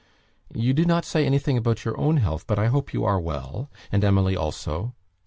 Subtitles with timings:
[0.51, 3.69] You do not say anything about your own health, but I hope you are well,
[3.91, 4.95] and Emily also.